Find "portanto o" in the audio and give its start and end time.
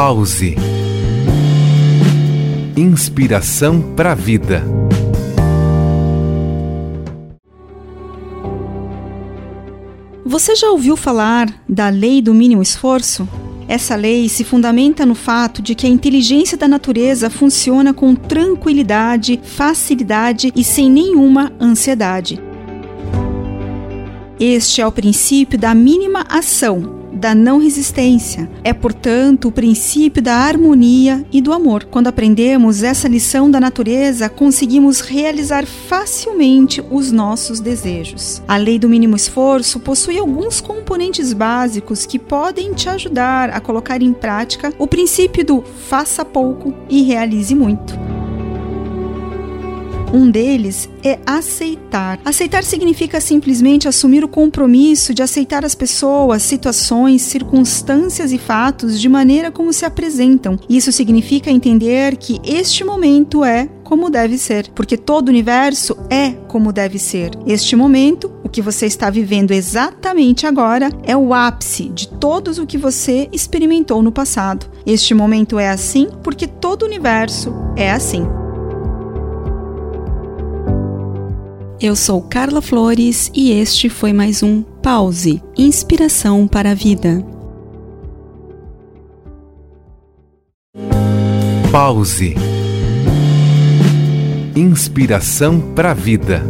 28.72-29.52